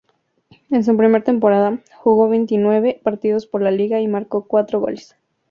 [0.71, 5.15] En su primera temporada, jugó veintinueve partidos por la liga y marcó cuatro goles.